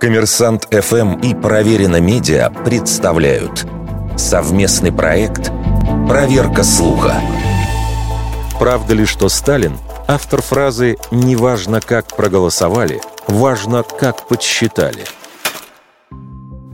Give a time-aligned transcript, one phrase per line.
[0.00, 3.66] Коммерсант ФМ и Проверено Медиа представляют
[4.16, 5.50] совместный проект
[6.08, 7.14] «Проверка слуха».
[8.58, 15.04] Правда ли, что Сталин– автор фразы «неважно, как проголосовали, важно, как подсчитали»?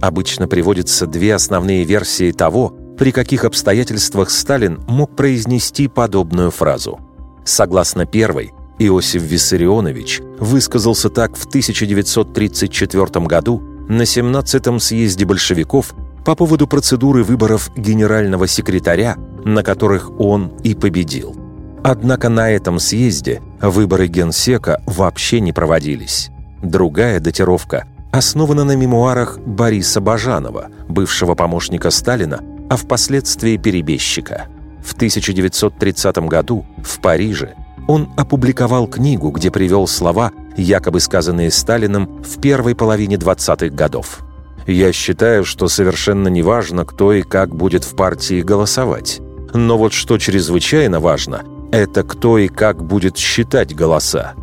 [0.01, 7.01] Обычно приводятся две основные версии того, при каких обстоятельствах Сталин мог произнести подобную фразу.
[7.45, 8.53] Согласно первой,
[8.87, 17.71] Иосиф Виссарионович высказался так в 1934 году на 17-м съезде большевиков по поводу процедуры выборов
[17.77, 21.37] генерального секретаря, на которых он и победил.
[21.85, 26.31] Однако на этом съезде выборы генсека вообще не проводились.
[26.63, 32.41] Другая датировка основана на мемуарах Бориса Бажанова, бывшего помощника Сталина,
[32.71, 34.47] а впоследствии перебежчика.
[34.85, 37.55] В 1930 году в Париже
[37.89, 44.21] он опубликовал книгу, где привел слова, якобы сказанные Сталиным в первой половине 20-х годов.
[44.67, 49.21] «Я считаю, что совершенно неважно, кто и как будет в партии голосовать.
[49.53, 51.43] Но вот что чрезвычайно важно,
[51.73, 54.35] это кто и как будет считать голоса.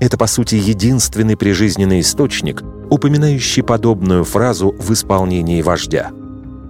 [0.00, 6.10] Это, по сути, единственный прижизненный источник, упоминающий подобную фразу в исполнении вождя.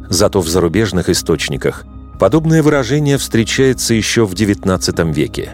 [0.09, 1.85] Зато в зарубежных источниках
[2.19, 5.53] подобное выражение встречается еще в XIX веке.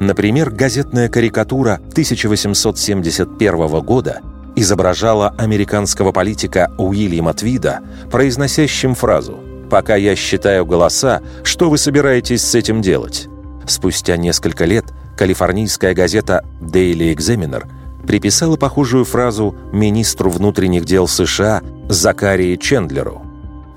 [0.00, 4.20] Например, газетная карикатура 1871 года
[4.54, 9.38] изображала американского политика Уильяма Твида, произносящим фразу
[9.70, 13.28] «Пока я считаю голоса, что вы собираетесь с этим делать?»
[13.66, 14.84] Спустя несколько лет
[15.16, 17.66] калифорнийская газета Daily Examiner
[18.06, 23.22] приписала похожую фразу министру внутренних дел США Закарии Чендлеру.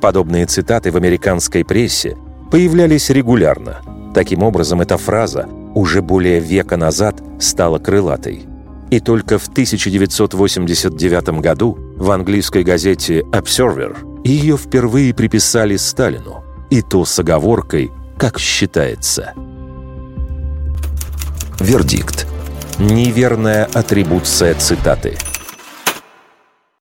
[0.01, 2.17] Подобные цитаты в американской прессе
[2.49, 3.81] появлялись регулярно.
[4.15, 8.43] Таким образом, эта фраза уже более века назад стала крылатой.
[8.89, 17.05] И только в 1989 году в английской газете Observer ее впервые приписали Сталину, и то
[17.05, 19.33] с оговоркой «как считается».
[21.59, 22.27] Вердикт.
[22.79, 25.15] Неверная атрибуция цитаты–